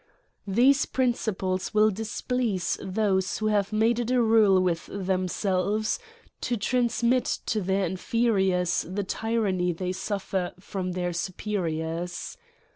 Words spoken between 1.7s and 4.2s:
will displease those who have made it a